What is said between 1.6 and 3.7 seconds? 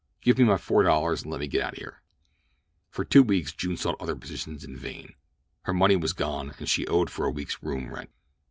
out of here!" For two weeks